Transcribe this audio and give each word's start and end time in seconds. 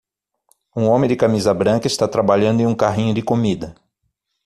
Um 0.75 0.87
homem 0.89 1.07
de 1.07 1.15
camisa 1.15 1.53
branca 1.53 1.85
está 1.85 2.07
trabalhando 2.07 2.59
em 2.59 2.65
um 2.65 2.73
carrinho 2.73 3.13
de 3.13 3.21
comida. 3.21 3.75